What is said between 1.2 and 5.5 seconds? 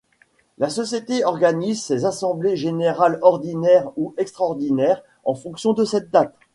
organise ses Assemblées Générales Ordinaires ou Extraordinaires en